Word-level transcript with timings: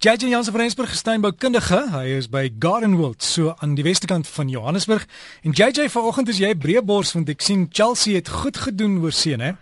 JJ 0.00 0.28
Jansen 0.28 0.52
van 0.52 0.60
Rensburg 0.60 0.90
gesteinboukundige. 0.90 1.78
Hy 1.90 2.12
is 2.14 2.28
by 2.30 2.52
Gardenwold 2.58 3.22
so 3.22 3.54
aan 3.58 3.72
die 3.74 3.82
westekant 3.82 4.28
van 4.28 4.48
Johannesburg. 4.48 5.06
En 5.42 5.50
JJ 5.50 5.88
vanoggend 5.90 6.28
is 6.28 6.38
jy 6.38 6.52
breëbors 6.54 7.16
want 7.16 7.32
ek 7.34 7.42
sien 7.42 7.64
Chelsea 7.74 8.14
het 8.14 8.30
goed 8.30 8.60
gedoen 8.62 9.00
oor 9.02 9.10
seën 9.10 9.42
hè. 9.42 9.56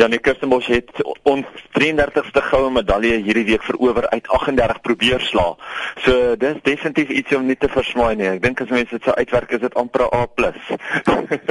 Ja, 0.00 0.06
nee, 0.08 0.18
Kirstenbosch 0.18 0.70
het 0.72 1.02
ons 1.28 1.44
33ste 1.76 2.40
goue 2.48 2.70
medalje 2.72 3.18
hierdie 3.20 3.44
week 3.50 3.66
verower 3.68 4.08
uit 4.08 4.28
38 4.28 4.80
probeer 4.80 5.20
sla. 5.20 5.50
So 6.06 6.38
dis 6.40 6.62
definitief 6.64 7.12
iets 7.12 7.36
om 7.36 7.44
nie 7.46 7.58
te 7.60 7.68
versmaai 7.68 8.14
nie. 8.16 8.30
Ek 8.32 8.40
dink 8.46 8.64
as 8.64 8.72
mense 8.72 8.96
dit 8.96 9.04
sou 9.04 9.12
uitwerk 9.18 9.52
is 9.52 9.60
dit 9.66 9.76
amper 9.76 10.06
'n 10.08 10.14
A+. 10.16 10.24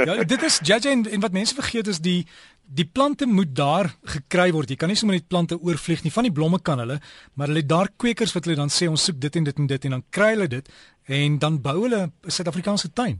ja, 0.09 0.23
dit 0.23 0.41
is 0.49 0.59
JJ 0.65 0.89
en, 0.95 1.05
en 1.11 1.21
wat 1.29 1.37
mense 1.37 1.53
vergeet 1.53 1.93
is 1.93 2.01
die 2.01 2.25
die 2.71 2.85
plante 2.87 3.27
moet 3.27 3.51
daar 3.55 3.89
gekry 4.13 4.51
word. 4.55 4.69
Jy 4.71 4.77
kan 4.79 4.91
nie 4.91 4.99
sommer 4.99 5.17
net 5.17 5.27
plante 5.31 5.57
oorvlieg 5.59 6.05
nie. 6.05 6.13
Van 6.13 6.27
die 6.27 6.33
blomme 6.35 6.61
kan 6.63 6.79
hulle, 6.79 6.99
maar 7.35 7.51
hulle 7.51 7.63
het 7.63 7.69
daar 7.71 7.91
kwekers 7.99 8.33
wat 8.35 8.47
hulle 8.47 8.59
dan 8.59 8.71
sê 8.71 8.87
ons 8.87 9.09
soek 9.09 9.19
dit 9.19 9.35
en 9.35 9.49
dit 9.49 9.59
en 9.59 9.67
dit 9.67 9.89
en 9.89 9.97
dan 9.97 10.05
kry 10.09 10.31
hulle 10.35 10.47
dit 10.51 10.71
en 11.11 11.37
dan 11.41 11.59
bou 11.61 11.81
hulle 11.83 12.07
'n 12.07 12.31
Suid-Afrikaanse 12.31 12.93
tuin. 12.93 13.19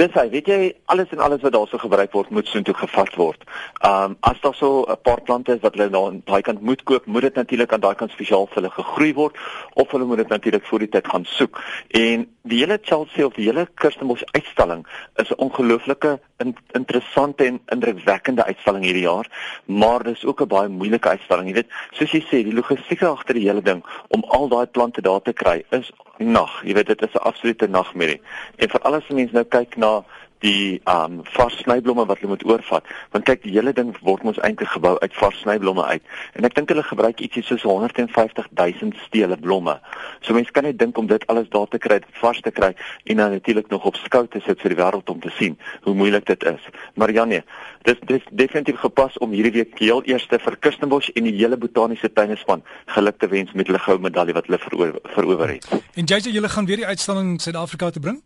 Dis 0.00 0.12
hy, 0.14 0.28
weet 0.30 0.46
jy, 0.46 0.74
alles 0.84 1.10
en 1.10 1.18
alles 1.18 1.42
wat 1.42 1.52
daarso 1.52 1.78
gebruik 1.78 2.12
word, 2.12 2.30
moet 2.30 2.46
soontoe 2.46 2.74
gevat 2.74 3.14
word. 3.20 3.44
Um 3.86 4.16
as 4.20 4.40
daar 4.40 4.54
so 4.54 4.84
'n 4.88 4.96
paar 5.02 5.20
plante 5.20 5.54
is 5.54 5.60
wat 5.60 5.74
hulle 5.74 5.96
aan 5.96 6.22
daai 6.24 6.42
kant 6.42 6.60
moet 6.60 6.82
koop, 6.82 7.06
moet 7.06 7.22
dit 7.22 7.34
natuurlik 7.34 7.72
aan 7.72 7.80
daai 7.80 7.94
kant 7.94 8.10
spesiaal 8.10 8.46
vir 8.46 8.62
hulle 8.62 8.70
gegroei 8.70 9.14
word 9.14 9.36
of 9.74 9.90
hulle 9.90 10.04
moet 10.04 10.16
dit 10.16 10.28
natuurlik 10.28 10.66
voor 10.66 10.78
die 10.78 10.88
tyd 10.88 11.08
gaan 11.08 11.24
soek. 11.24 11.62
En 11.88 12.26
die 12.42 12.58
hele 12.58 12.78
Chelsea 12.82 13.26
of 13.26 13.34
die 13.34 13.46
hele 13.46 13.68
Kirstenbosch 13.74 14.24
uitstalling 14.32 14.86
is 15.16 15.30
'n 15.30 15.38
ongelooflike 15.38 16.18
in, 16.38 16.56
interessante 16.72 17.44
en 17.44 17.60
indrukwekkende 17.66 18.44
uitstalling 18.44 18.84
hierdie 18.84 19.06
jaar, 19.06 19.26
maar 19.64 20.02
dis 20.02 20.24
ook 20.24 20.42
'n 20.42 20.48
baie 20.48 20.68
moeilike 20.68 21.08
uitstalling, 21.08 21.48
jy 21.48 21.54
weet. 21.54 21.70
Soos 21.90 22.10
jy 22.10 22.22
sê, 22.22 22.44
die 22.44 22.54
logistiek 22.54 23.02
agter 23.02 23.34
die 23.34 23.48
hele 23.48 23.62
ding 23.62 23.84
om 24.08 24.24
al 24.28 24.48
daai 24.48 24.66
plante 24.66 25.02
daar 25.02 25.22
te 25.22 25.32
kry 25.32 25.64
is 25.70 25.92
nag. 26.18 26.62
Jy 26.64 26.74
weet 26.74 26.86
dit 26.86 27.02
is 27.02 27.14
'n 27.14 27.24
absolute 27.24 27.68
nagmerrie. 27.68 28.20
En 28.56 28.68
vir 28.68 28.80
alles 28.80 29.08
mense 29.08 29.34
nou 29.34 29.44
kyk 29.50 29.76
na 29.76 30.00
die 30.40 30.80
um 30.88 31.20
vars 31.34 31.56
snyblomme 31.60 32.06
wat 32.08 32.20
hulle 32.20 32.32
moet 32.32 32.44
oorvat. 32.48 32.86
Want 33.12 33.26
kyk, 33.28 33.42
die 33.44 33.52
hele 33.54 33.72
ding 33.76 33.92
word 34.04 34.24
mos 34.24 34.40
eintlik 34.44 34.72
gebou 34.72 34.96
uit 35.02 35.16
vars 35.20 35.40
snyblomme 35.44 35.84
uit. 35.84 36.04
En 36.38 36.48
ek 36.48 36.56
dink 36.56 36.72
hulle 36.72 36.84
gebruik 36.86 37.20
ietsie 37.20 37.44
soos 37.44 37.64
150 37.68 38.48
000 38.56 38.96
stele 39.04 39.36
blomme. 39.40 39.76
So 40.24 40.36
mense 40.36 40.52
kan 40.56 40.64
net 40.68 40.78
dink 40.80 40.98
om 40.98 41.10
dit 41.10 41.26
alles 41.32 41.50
daar 41.52 41.68
te 41.68 41.80
kry, 41.82 42.00
vars 42.22 42.40
te 42.44 42.52
kry 42.54 42.72
en 43.04 43.20
dan 43.20 43.36
natuurlik 43.36 43.68
nog 43.72 43.84
op 43.90 44.00
skou 44.00 44.24
te 44.28 44.40
sit 44.46 44.60
vir 44.64 44.74
die 44.74 44.80
wêreld 44.80 45.12
om 45.12 45.20
te 45.20 45.32
sien 45.36 45.58
hoe 45.84 45.94
moeilik 45.94 46.26
dit 46.30 46.48
is. 46.48 46.70
Maar 46.94 47.12
ja 47.12 47.26
nee, 47.28 47.44
dis 47.88 48.00
dis 48.08 48.24
definitief 48.30 48.80
gepas 48.80 49.18
om 49.20 49.36
hierdie 49.36 49.52
week 49.60 49.78
heel 49.78 50.02
eerste 50.08 50.40
vir 50.40 50.56
Kirstenbosch 50.56 51.12
en 51.14 51.28
die 51.28 51.36
hele 51.36 51.60
botaniese 51.60 52.12
tuine 52.12 52.38
span 52.40 52.64
geluk 52.96 53.20
te 53.20 53.28
wens 53.28 53.52
met 53.52 53.68
hulle 53.68 53.82
goue 53.84 54.00
medalje 54.00 54.36
wat 54.36 54.48
hulle 54.48 54.94
verower 55.12 55.56
het. 55.56 55.68
En 55.94 56.04
JJ, 56.04 56.32
julle 56.32 56.48
gaan 56.48 56.66
weer 56.66 56.80
die 56.80 56.88
uitstalling 56.88 57.40
Suid-Afrika 57.40 57.90
te 57.90 58.00
bring? 58.00 58.22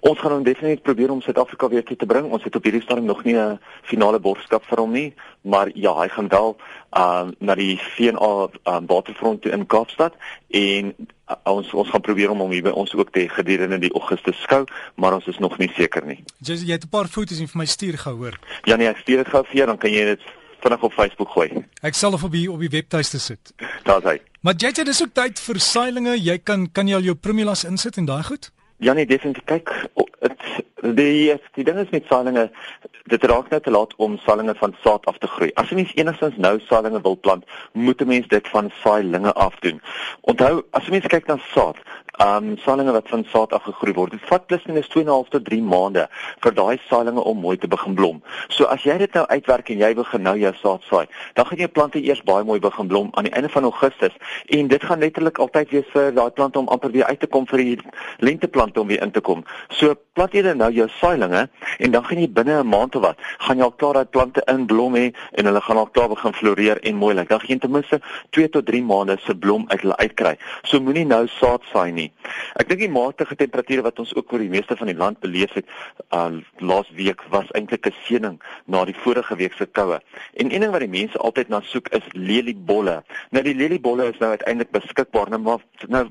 Ons 0.00 0.18
gaan 0.20 0.32
hom 0.32 0.42
definitief 0.44 0.82
probeer 0.82 1.10
om 1.10 1.20
Suid-Afrika 1.20 1.68
weer 1.68 1.84
te 1.84 2.06
bring. 2.06 2.30
Ons 2.32 2.44
het 2.44 2.56
op 2.56 2.64
hierdie 2.64 2.82
stadium 2.82 3.06
nog 3.06 3.24
nie 3.24 3.36
'n 3.36 3.58
finale 3.82 4.20
borgskap 4.20 4.64
vir 4.64 4.78
hom 4.78 4.92
nie, 4.92 5.14
maar 5.42 5.70
ja, 5.74 5.94
hy 6.00 6.08
gaan 6.08 6.28
wel 6.28 6.56
uh 6.96 7.26
na 7.38 7.54
die 7.54 7.78
VNA 7.78 8.48
um, 8.64 8.86
waterfront 8.86 9.42
toe 9.42 9.52
in 9.52 9.66
Kaapstad 9.66 10.14
en 10.50 10.94
uh, 11.30 11.36
ons 11.44 11.72
ons 11.74 11.90
gaan 11.90 12.00
probeer 12.00 12.30
om 12.30 12.38
hom 12.38 12.50
hier 12.50 12.62
by 12.62 12.70
ons 12.70 12.94
ook 12.94 13.10
te 13.10 13.28
gedurende 13.28 13.78
die 13.78 13.92
Augustus 13.92 14.42
skou, 14.42 14.64
maar 14.94 15.14
ons 15.14 15.26
is 15.26 15.38
nog 15.38 15.58
nie 15.58 15.70
seker 15.76 16.06
nie. 16.06 16.22
Jy 16.38 16.54
jy 16.54 16.72
het 16.72 16.84
'n 16.84 16.88
paar 16.88 17.08
foto's 17.08 17.40
en 17.40 17.48
vir 17.48 17.58
my 17.58 17.66
stuur 17.66 17.98
gou 17.98 18.16
hoor. 18.16 18.38
Ja 18.64 18.76
nee, 18.76 18.88
ek 18.88 18.98
stuur 18.98 19.16
dit 19.16 19.28
gou 19.28 19.44
vir 19.44 19.56
jou, 19.56 19.66
dan 19.66 19.78
kan 19.78 19.90
jy 19.90 20.04
dit 20.04 20.20
vinnig 20.64 20.82
op 20.82 20.92
Facebook 20.92 21.30
gooi. 21.30 21.64
Ek 21.82 21.94
sal 21.94 22.12
op 22.16 22.30
die 22.32 22.46
op 22.52 22.60
die 22.60 22.72
webtuiste 22.72 23.18
sit. 23.18 23.52
Daar's 23.84 24.04
hy. 24.04 24.20
Maar 24.40 24.54
sê 24.56 24.84
dis 24.84 25.02
ook 25.02 25.14
tyd 25.16 25.40
vir 25.40 25.60
saailinge. 25.60 26.16
Jy 26.20 26.38
kan 26.38 26.68
kan 26.72 26.88
jy 26.88 26.94
al 26.94 27.08
jou 27.10 27.14
primulas 27.14 27.64
insit 27.64 27.96
en 27.96 28.06
daai 28.06 28.22
goed? 28.22 28.50
Ja 28.84 28.92
nee, 28.92 29.06
definitief 29.06 29.44
kyk, 29.44 29.70
dit 30.20 30.64
die 30.92 31.40
die 31.54 31.64
ding 31.64 31.78
is 31.80 31.90
met 31.90 32.04
saailinge, 32.08 32.50
dit 33.08 33.24
raak 33.24 33.48
nou 33.48 33.60
te 33.64 33.72
laat 33.72 33.94
om 33.96 34.18
saailinge 34.20 34.54
van 34.60 34.74
saad 34.82 35.06
af 35.08 35.18
te 35.18 35.28
groei. 35.36 35.50
As 35.60 35.70
jy 35.70 35.78
mens 35.78 35.94
enigstens 35.96 36.36
nou 36.36 36.58
saailinge 36.66 37.00
wil 37.06 37.16
plant, 37.16 37.44
moet 37.72 38.00
'n 38.00 38.08
mens 38.08 38.28
dit 38.28 38.48
van 38.48 38.70
saailinge 38.82 39.32
af 39.32 39.56
doen. 39.64 39.80
Onthou, 40.20 40.62
as 40.70 40.84
jy 40.84 40.90
mens 40.90 41.06
kyk 41.06 41.26
na 41.26 41.38
saad, 41.54 41.76
um 42.20 42.56
saailinge 42.58 42.92
wat 42.92 43.08
van 43.08 43.24
saad 43.24 43.52
af 43.52 43.62
gegroei 43.62 43.94
word. 43.94 44.10
Dit 44.10 44.20
vat 44.28 44.46
plus 44.46 44.64
minus 44.64 44.88
2.5 44.88 45.28
tot 45.28 45.44
3 45.44 45.62
maande 45.62 46.08
vir 46.40 46.54
daai 46.54 46.78
saailinge 46.88 47.24
om 47.24 47.38
mooi 47.38 47.56
te 47.56 47.68
begin 47.68 47.94
blom. 47.94 48.22
So 48.48 48.64
as 48.64 48.82
jy 48.82 48.98
dit 48.98 49.12
nou 49.14 49.26
uitwerk 49.26 49.68
en 49.70 49.78
jy 49.78 49.94
begin 49.94 50.22
nou 50.22 50.36
jou 50.38 50.54
saad 50.54 50.82
saai, 50.82 51.06
dan 51.34 51.46
gaan 51.46 51.58
jou 51.58 51.68
plante 51.68 52.02
eers 52.02 52.22
baie 52.22 52.44
mooi 52.44 52.60
begin 52.60 52.86
blom 52.86 53.08
aan 53.12 53.24
die 53.24 53.32
einde 53.32 53.48
van 53.48 53.62
Augustus 53.62 54.12
en 54.46 54.68
dit 54.68 54.84
gaan 54.84 54.98
letterlik 54.98 55.38
altyd 55.38 55.70
wees 55.70 55.90
vir 55.92 56.12
daai 56.12 56.30
plante 56.30 56.58
om 56.58 56.68
amper 56.68 56.90
weer 56.90 57.04
uit 57.04 57.20
te 57.20 57.26
kom 57.26 57.46
vir 57.46 57.58
die 57.58 57.78
lenteplante 58.74 58.80
om 58.80 58.86
weer 58.86 59.02
in 59.02 59.10
te 59.10 59.20
kom. 59.20 59.44
So 59.70 59.94
plant 60.14 60.32
jy 60.32 60.42
nou 60.54 60.70
jou 60.72 60.88
saailinge 61.00 61.48
en 61.78 61.90
dan 61.90 62.04
gaan 62.04 62.18
jy 62.18 62.28
binne 62.28 62.62
'n 62.62 62.68
maand 62.68 62.96
of 62.96 63.02
wat, 63.02 63.18
gaan 63.38 63.58
jy 63.58 63.64
al 63.64 63.72
klaar 63.72 63.94
daai 63.94 64.06
plante 64.06 64.42
in 64.46 64.66
blom 64.66 64.94
hê 64.94 65.12
en 65.34 65.46
hulle 65.46 65.60
gaan 65.60 65.76
al 65.76 65.86
klaar 65.86 66.08
begin 66.08 66.32
floreer 66.32 66.78
en 66.82 66.96
mooi 66.96 67.14
lyk. 67.14 67.28
Dan 67.28 67.40
gaan 67.40 67.48
jy 67.48 67.58
ten 67.58 67.70
minste 67.70 68.00
2 68.30 68.48
tot 68.48 68.66
3 68.66 68.82
maande 68.82 69.16
se 69.20 69.34
blom 69.34 69.64
uit 69.68 69.80
hulle 69.80 69.96
uitkry. 69.96 70.36
So 70.62 70.80
moenie 70.80 71.06
nou 71.06 71.26
saad 71.26 71.62
saai 71.72 71.92
nie. 71.92 72.12
Ek 72.56 72.68
dink 72.68 72.80
die 72.80 72.88
matige 72.88 73.36
temperature 73.36 73.82
wat 73.82 73.98
ons 73.98 74.14
ook 74.14 74.32
oor 74.32 74.38
die 74.38 74.48
meeste 74.48 74.76
van 74.76 74.86
die 74.86 74.96
land 74.96 75.20
beleef 75.20 75.52
het 75.54 75.66
uh 76.12 76.30
laas 76.58 76.90
week 76.94 77.22
was 77.30 77.50
eintlik 77.52 77.86
'n 77.86 77.94
seëning 78.06 78.40
na 78.66 78.84
die 78.84 78.94
vorige 78.94 79.36
week 79.36 79.52
se 79.52 79.66
koue. 79.66 80.00
En 80.34 80.52
een 80.52 80.60
ding 80.60 80.72
wat 80.72 80.80
die 80.80 80.88
mense 80.88 81.18
altyd 81.18 81.48
na 81.48 81.60
soek 81.60 81.88
is 81.88 82.02
leliebolle. 82.12 83.02
Nou 83.30 83.42
die 83.42 83.54
leliebolle 83.54 84.08
is 84.12 84.18
nou 84.18 84.30
uiteindelik 84.30 84.70
beskikbaar, 84.70 85.30
nou 85.30 85.40
maar 85.40 85.60
nou 85.88 86.08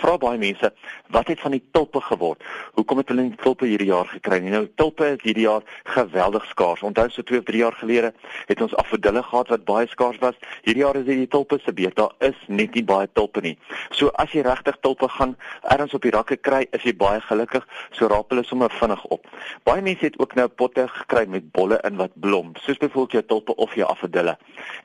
vra 0.00 0.16
baie 0.20 0.38
mense 0.38 0.72
wat 1.14 1.28
het 1.30 1.40
van 1.40 1.54
die 1.56 1.62
tulpe 1.76 2.00
geword? 2.00 2.42
Hoekom 2.78 3.00
het 3.02 3.10
hulle 3.12 3.26
nie 3.28 3.38
tulpe 3.42 3.66
hierdie 3.68 3.88
jaar 3.90 4.08
gekry 4.10 4.40
nie? 4.44 4.52
Nou 4.54 4.64
tulpe 4.80 5.08
is 5.14 5.22
hierdie 5.24 5.46
jaar 5.46 5.64
geweldig 5.96 6.44
skaars. 6.50 6.82
Onthou 6.86 7.08
so 7.10 7.22
2 7.22 7.40
of 7.42 7.46
3 7.48 7.62
jaar 7.62 7.76
gelede 7.80 8.12
het 8.46 8.62
ons 8.62 8.76
afodille 8.82 9.22
gehad 9.22 9.52
wat 9.54 9.64
baie 9.68 9.88
skaars 9.92 10.20
was. 10.24 10.38
Hierdie 10.66 10.84
jaar 10.84 11.00
is 11.00 11.06
dit 11.08 11.22
die 11.24 11.30
tulpe 11.32 11.58
se 11.64 11.72
beurt. 11.72 11.96
Daar 11.96 12.14
is 12.30 12.38
net 12.46 12.74
nie 12.74 12.84
baie 12.84 13.08
tulpe 13.12 13.42
nie. 13.44 13.56
So 13.90 14.12
as 14.22 14.32
jy 14.32 14.44
regtig 14.46 14.78
tulpe 14.80 15.08
gaan 15.18 15.36
ergens 15.62 15.94
op 15.94 16.06
die 16.06 16.14
rakke 16.14 16.36
kry, 16.36 16.64
is 16.76 16.86
jy 16.86 16.96
baie 16.96 17.20
gelukkig. 17.28 17.66
So 17.96 18.10
raap 18.12 18.32
hulle 18.34 18.44
sommer 18.46 18.72
vinnig 18.80 19.04
op. 19.14 19.26
Baie 19.68 19.82
mense 19.82 20.08
het 20.08 20.18
ook 20.22 20.34
nou 20.38 20.48
potte 20.48 20.88
gekry 21.00 21.26
met 21.30 21.50
bolle 21.52 21.80
in 21.88 21.96
wat 22.00 22.14
blom, 22.20 22.54
soos 22.64 22.80
byvoorbeeld 22.82 23.18
jou 23.18 23.24
tulpe 23.34 23.56
of 23.56 23.74
jou 23.74 23.88
afodille. 23.88 24.36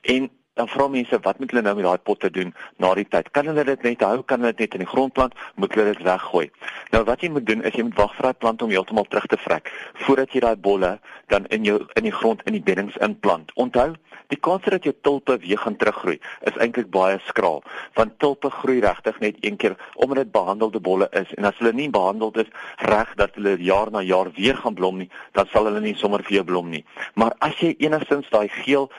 En 0.02 0.30
dan 0.54 0.68
vra 0.68 0.88
mense 0.92 1.20
wat 1.24 1.40
moet 1.40 1.52
hulle 1.54 1.64
nou 1.64 1.76
met 1.76 1.86
daai 1.86 2.04
potte 2.10 2.30
doen 2.30 2.54
na 2.84 2.92
die 2.98 3.08
tyd? 3.08 3.30
Kan 3.32 3.48
hulle 3.48 3.64
dit 3.64 3.84
net 3.88 4.04
hou? 4.04 4.20
Kan 4.28 4.44
hulle 4.44 4.52
dit 4.52 4.66
net 4.66 4.78
in 4.80 4.84
die 4.84 4.90
grond 4.94 5.14
plant? 5.16 5.36
Moet 5.56 5.76
hulle 5.78 5.94
dit 5.94 6.04
weggooi? 6.04 6.50
Nou 6.92 7.04
wat 7.08 7.24
jy 7.24 7.30
moet 7.32 7.46
doen 7.48 7.64
is 7.64 7.78
jy 7.78 7.86
moet 7.88 8.00
wag 8.00 8.16
vir 8.18 8.28
daai 8.28 8.40
plant 8.44 8.66
om 8.66 8.74
heeltemal 8.74 9.08
terug 9.08 9.30
te 9.32 9.40
vrek 9.40 9.72
voordat 10.04 10.36
jy 10.36 10.44
daai 10.44 10.58
bolle 10.68 10.98
dan 11.32 11.48
in 11.56 11.64
jou 11.68 11.78
in 12.00 12.08
die 12.08 12.16
grond 12.16 12.44
in 12.50 12.58
die 12.58 12.64
beddings 12.64 12.98
inplant. 13.00 13.54
Onthou, 13.56 13.94
die 14.34 14.40
kans 14.40 14.68
dat 14.68 14.84
jou 14.88 14.94
tulpe 15.08 15.38
weer 15.44 15.60
gaan 15.62 15.78
teruggroei 15.80 16.18
is 16.48 16.60
eintlik 16.64 16.92
baie 16.92 17.20
skraal, 17.28 17.64
want 17.96 18.18
tulpe 18.20 18.52
groei 18.60 18.80
regtig 18.84 19.20
net 19.24 19.40
een 19.42 19.58
keer 19.60 19.78
omdat 19.96 20.26
dit 20.26 20.34
behandelde 20.36 20.84
bolle 20.84 21.08
is 21.16 21.32
en 21.38 21.48
as 21.48 21.58
hulle 21.60 21.74
nie 21.78 21.90
behandeld 21.92 22.44
is 22.44 22.52
reg 22.92 23.16
dat 23.20 23.40
hulle 23.40 23.56
jaar 23.64 23.92
na 23.92 24.04
jaar 24.04 24.32
weer 24.36 24.60
gaan 24.60 24.76
blom 24.76 25.00
nie, 25.00 25.10
dan 25.38 25.48
sal 25.52 25.68
hulle 25.70 25.84
nie 25.84 25.96
sommer 25.96 26.24
vir 26.28 26.42
jou 26.42 26.46
blom 26.52 26.70
nie. 26.72 26.84
Maar 27.16 27.36
as 27.40 27.56
jy 27.64 27.74
enigstens 27.80 28.30
daai 28.32 28.48
geel 28.62 28.90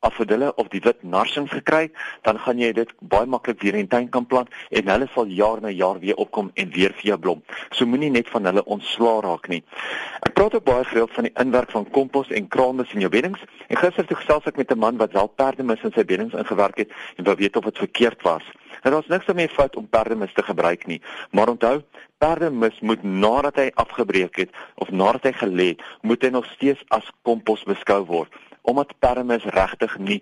afodille 0.00 0.54
of 0.56 0.68
die 0.72 0.80
wit 0.84 1.02
narsings 1.02 1.52
gekry, 1.52 1.90
dan 2.24 2.38
gaan 2.40 2.60
jy 2.60 2.70
dit 2.76 2.92
baie 3.12 3.28
maklik 3.28 3.60
weer 3.64 3.76
in 3.76 3.88
tuin 3.88 4.08
kan 4.12 4.26
plant 4.26 4.48
en 4.70 4.88
hulle 4.92 5.08
sal 5.14 5.28
jaar 5.36 5.60
na 5.60 5.72
jaar 5.74 6.00
weer 6.00 6.16
opkom 6.24 6.50
en 6.54 6.72
weer 6.76 6.94
vir 7.00 7.10
jou 7.12 7.18
blom. 7.26 7.42
So 7.76 7.86
moenie 7.86 8.10
net 8.14 8.30
van 8.32 8.48
hulle 8.48 8.64
ontslaa 8.64 9.20
raak 9.26 9.50
nie. 9.52 9.60
Ek 10.24 10.34
praat 10.38 10.56
ook 10.56 10.64
baie 10.64 10.86
gereeld 10.88 11.12
van 11.16 11.28
die 11.28 11.34
inwerk 11.44 11.74
van 11.76 11.86
kompos 11.92 12.32
en 12.32 12.48
kraanmis 12.48 12.96
in 12.96 13.04
jou 13.04 13.12
beddings. 13.12 13.44
En 13.68 13.76
gister 13.76 14.04
het 14.04 14.16
ek 14.16 14.22
gesels 14.24 14.48
ek 14.48 14.56
met 14.56 14.72
'n 14.72 14.78
man 14.78 14.96
wat 14.96 15.12
wel 15.12 15.28
perdemis 15.28 15.84
in 15.84 15.92
sy 15.92 16.04
beddings 16.04 16.34
ingewerk 16.34 16.78
het 16.78 16.90
en 17.16 17.24
wou 17.24 17.36
weet 17.36 17.56
of 17.56 17.64
dit 17.64 17.78
verkeerd 17.78 18.22
was. 18.22 18.44
En 18.82 18.92
daar's 18.92 19.08
niks 19.08 19.26
daarmee 19.26 19.48
fout 19.48 19.76
om 19.76 19.88
perdemis 19.88 20.32
te 20.32 20.42
gebruik 20.42 20.86
nie, 20.86 21.00
maar 21.30 21.48
onthou, 21.48 21.82
perdemis 22.18 22.80
moet 22.80 23.02
nadat 23.02 23.56
hy 23.56 23.70
afgebreek 23.74 24.36
het 24.36 24.50
of 24.74 24.90
nadat 24.90 25.22
hy 25.22 25.32
gelê 25.32 25.66
het, 25.66 25.82
moet 26.00 26.22
hy 26.22 26.28
nog 26.28 26.46
steeds 26.46 26.84
as 26.88 27.10
kompos 27.22 27.64
beskou 27.64 28.04
word 28.04 28.32
omdat 28.62 28.94
permis 28.98 29.44
regtig 29.44 29.98
nie 29.98 30.20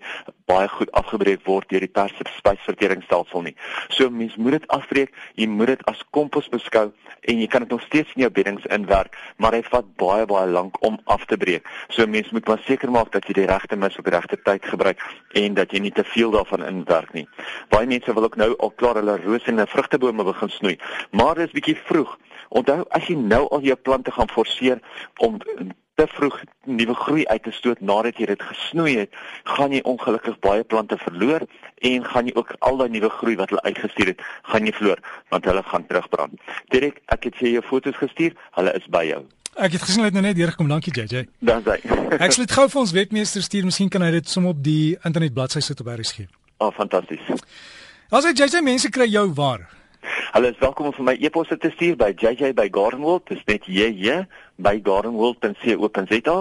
baie 0.49 0.67
goed 0.67 0.91
afgebreek 0.97 1.43
word 1.45 1.69
deur 1.69 1.83
die 1.83 1.91
persspysverteringsstelsel 1.93 3.43
nie. 3.45 3.55
So 3.93 4.09
mens 4.09 4.35
moet 4.35 4.57
dit 4.57 4.67
afbreek, 4.73 5.13
jy 5.35 5.47
moet 5.47 5.73
dit 5.73 5.83
as 5.91 6.01
kompos 6.15 6.49
beskou 6.49 6.89
en 7.21 7.41
jy 7.41 7.47
kan 7.51 7.65
dit 7.65 7.73
nog 7.75 7.83
steeds 7.85 8.13
in 8.15 8.23
jou 8.25 8.31
beddings 8.33 8.65
inwerk, 8.73 9.17
maar 9.37 9.57
dit 9.57 9.67
vat 9.73 9.89
baie 10.01 10.25
baie 10.29 10.49
lank 10.49 10.79
om 10.85 10.97
af 11.05 11.25
te 11.29 11.37
breek. 11.37 11.67
So 11.93 12.07
mens 12.07 12.31
moet 12.35 12.47
maar 12.47 12.63
seker 12.65 12.91
maak 12.91 13.11
dat 13.13 13.27
jy 13.27 13.37
die 13.41 13.49
regte 13.49 13.77
mis 13.77 13.97
op 13.99 14.07
die 14.07 14.15
regte 14.15 14.39
tyd 14.45 14.65
gebruik 14.65 15.03
en 15.37 15.57
dat 15.59 15.73
jy 15.73 15.83
nie 15.85 15.93
te 15.93 16.03
veel 16.03 16.33
daarvan 16.33 16.65
inwerk 16.65 17.13
nie. 17.13 17.27
Baie 17.73 17.87
mense 17.89 18.13
wil 18.13 18.29
ook 18.29 18.39
nou 18.39 18.53
al 18.57 18.73
klaar 18.81 19.01
hulle 19.01 19.19
rose 19.25 19.51
en 19.51 19.67
vrugtebome 19.67 20.23
begin 20.23 20.49
snoei, 20.49 20.77
maar 21.11 21.35
dit 21.35 21.47
is 21.47 21.55
bietjie 21.55 21.77
vroeg. 21.85 22.17
Onthou 22.49 22.81
as 22.97 23.05
jy 23.09 23.15
nou 23.19 23.45
al 23.53 23.61
jou 23.61 23.75
plante 23.77 24.11
gaan 24.11 24.29
forceer 24.33 24.81
om 25.21 25.37
te 25.99 26.07
vroeg 26.07 26.37
nuwe 26.63 26.95
groei 26.95 27.25
uit 27.27 27.43
te 27.43 27.51
stoot 27.51 27.81
nadat 27.83 28.19
jy 28.21 28.29
dit 28.31 28.43
gesnoei 28.51 28.93
het, 29.01 29.15
gaan 29.55 29.73
jy 29.75 29.81
ongelukkig 29.91 30.37
baie 30.45 30.63
plante 30.63 30.97
verloor 31.01 31.43
en 31.89 32.05
gaan 32.11 32.29
jy 32.29 32.35
ook 32.39 32.53
al 32.67 32.79
daai 32.79 32.93
nuwe 32.93 33.09
groei 33.17 33.35
wat 33.39 33.51
hulle 33.51 33.65
uitgestuur 33.67 34.13
het, 34.13 34.23
gaan 34.51 34.67
jy 34.67 34.75
verloor 34.77 35.01
want 35.33 35.49
hulle 35.49 35.63
gaan 35.71 35.87
terugbrand. 35.89 36.39
Direk, 36.71 37.01
ek 37.15 37.27
het 37.27 37.41
vir 37.41 37.51
jou 37.57 37.65
foto's 37.67 37.99
gestuur, 37.99 38.37
hulle 38.55 38.75
is 38.79 38.87
by 38.95 39.03
jou. 39.09 39.25
Ek 39.59 39.73
het 39.75 39.83
gesien 39.83 39.99
hulle 39.99 40.11
het 40.13 40.15
nou 40.15 40.23
net 40.23 40.37
deurgekom. 40.37 40.69
Dankie 40.71 40.93
JJ. 40.95 41.25
Dan 41.43 41.65
sê. 41.65 41.79
Ek 42.23 42.31
sal 42.31 42.45
dit 42.45 42.53
gou 42.55 42.67
vir 42.69 42.79
ons 42.79 42.93
wetmeester 42.95 43.43
stuur. 43.43 43.65
Miskien 43.67 43.89
kan 43.91 44.05
hy 44.05 44.13
dit 44.15 44.29
som 44.29 44.45
op 44.47 44.61
die 44.63 44.93
internet 45.03 45.33
bladsy 45.35 45.59
sit 45.65 45.81
op 45.83 45.89
RSG. 45.91 46.29
Oh, 46.63 46.69
fantasties. 46.75 47.43
As 48.13 48.27
jy 48.29 48.31
JJ 48.37 48.63
mense 48.63 48.91
kry 48.93 49.09
jou 49.09 49.25
waar? 49.35 49.65
Hulle 50.29 50.51
is 50.51 50.59
welkom 50.61 50.85
om 50.85 50.93
vir 50.93 51.05
my 51.07 51.13
e-posse 51.25 51.55
te 51.57 51.71
stuur 51.73 51.95
by 51.97 52.11
jj@gardenwold, 52.13 53.23
dis 53.31 53.41
net 53.49 53.63
jj 53.65 54.27
by 54.61 54.75
gardenwold.co.za 54.83 56.35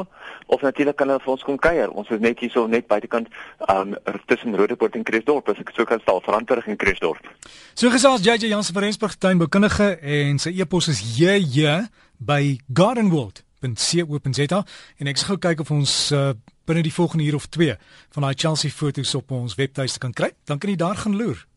of 0.46 0.61
natuurlik 0.61 0.96
kan 0.96 1.08
hulle 1.08 1.23
vir 1.25 1.32
ons 1.32 1.44
kom 1.46 1.56
kuier. 1.56 1.88
Ons 1.90 2.11
is 2.12 2.20
net 2.20 2.38
hierso 2.38 2.67
net 2.67 2.87
buitekant 2.87 3.31
um 3.73 3.96
tussen 4.26 4.56
Rodepoort 4.56 4.94
en 4.94 5.02
Kruisdorp, 5.08 5.49
as 5.49 5.64
ek 5.64 5.73
so 5.73 5.88
kan 5.88 6.00
stel, 6.05 6.20
Verantwoordig 6.20 6.69
en 6.69 6.76
Kruisdorp. 6.76 7.32
So 7.75 7.88
gesels 7.88 8.20
JJ 8.20 8.52
Jansen 8.52 8.75
van 8.75 8.82
Rensburg 8.82 9.17
tuinboukundige 9.17 9.90
en 10.02 10.38
sy 10.38 10.52
e-pos 10.61 10.93
is 10.93 11.00
jj 11.17 11.88
by 12.19 12.58
gardenwold.co.za 12.69 14.64
en 14.99 15.06
ek 15.06 15.17
sal 15.17 15.40
kyk 15.40 15.64
of 15.64 15.70
ons 15.73 15.99
uh, 16.12 16.35
binne 16.69 16.85
die 16.85 16.93
volgende 16.93 17.25
uur 17.25 17.40
of 17.40 17.49
2 17.49 17.73
van 18.12 18.29
daai 18.29 18.37
Chelsea 18.37 18.70
foto's 18.70 19.14
op 19.17 19.32
ons 19.32 19.56
webtuiste 19.56 19.99
kan 19.99 20.12
kry. 20.12 20.35
Dan 20.44 20.58
kan 20.58 20.76
jy 20.76 20.76
daar 20.76 21.06
gaan 21.06 21.17
loer. 21.17 21.49